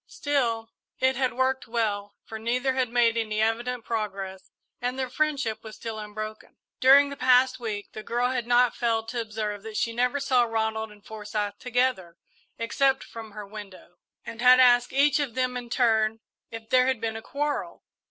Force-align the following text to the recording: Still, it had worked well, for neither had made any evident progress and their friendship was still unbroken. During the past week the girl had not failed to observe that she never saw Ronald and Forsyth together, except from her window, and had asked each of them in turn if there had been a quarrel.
Still, 0.07 0.71
it 0.97 1.15
had 1.15 1.33
worked 1.33 1.67
well, 1.67 2.15
for 2.25 2.39
neither 2.39 2.73
had 2.73 2.89
made 2.89 3.15
any 3.17 3.39
evident 3.39 3.85
progress 3.85 4.49
and 4.81 4.97
their 4.97 5.11
friendship 5.11 5.63
was 5.63 5.75
still 5.75 5.99
unbroken. 5.99 6.57
During 6.79 7.11
the 7.11 7.15
past 7.15 7.59
week 7.59 7.91
the 7.93 8.01
girl 8.01 8.31
had 8.31 8.47
not 8.47 8.75
failed 8.75 9.07
to 9.09 9.21
observe 9.21 9.61
that 9.61 9.77
she 9.77 9.93
never 9.93 10.19
saw 10.19 10.41
Ronald 10.45 10.91
and 10.91 11.05
Forsyth 11.05 11.59
together, 11.59 12.17
except 12.57 13.03
from 13.03 13.33
her 13.33 13.45
window, 13.45 13.99
and 14.25 14.41
had 14.41 14.59
asked 14.59 14.91
each 14.91 15.19
of 15.19 15.35
them 15.35 15.55
in 15.55 15.69
turn 15.69 16.21
if 16.49 16.67
there 16.71 16.87
had 16.87 16.99
been 16.99 17.15
a 17.15 17.21
quarrel. 17.21 17.83